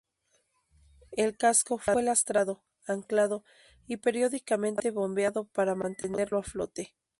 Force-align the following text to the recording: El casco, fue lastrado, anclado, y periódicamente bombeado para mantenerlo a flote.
El 1.11 1.37
casco, 1.37 1.77
fue 1.77 2.01
lastrado, 2.01 2.63
anclado, 2.87 3.43
y 3.85 3.97
periódicamente 3.97 4.89
bombeado 4.89 5.45
para 5.45 5.75
mantenerlo 5.75 6.39
a 6.39 6.43
flote. 6.43 6.95